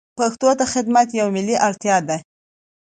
[0.17, 2.17] پښتو ته خدمت یوه ملي اړتیا ده.